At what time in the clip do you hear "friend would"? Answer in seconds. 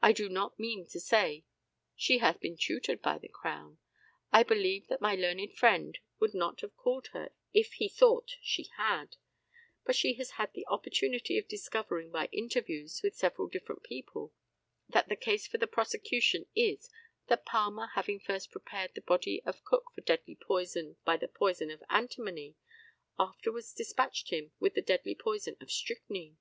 5.58-6.32